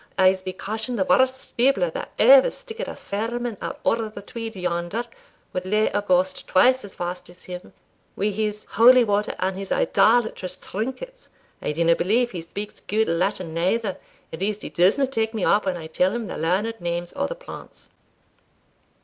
[0.17, 4.55] I'se be caution the warst stibbler that ever stickit a sermon out ower the Tweed
[4.55, 5.05] yonder,
[5.53, 7.71] wad lay a ghaist twice as fast as him,
[8.15, 11.29] wi' his holy water and his idolatrous trinkets.
[11.61, 13.97] I dinna believe he speaks gude Latin neither;
[14.33, 17.27] at least he disna take me up when I tell him the learned names o'
[17.27, 17.91] the plants."